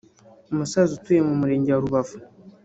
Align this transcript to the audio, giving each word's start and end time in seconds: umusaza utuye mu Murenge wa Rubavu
umusaza 0.51 0.91
utuye 0.97 1.21
mu 1.27 1.33
Murenge 1.39 1.69
wa 1.71 1.81
Rubavu 1.83 2.15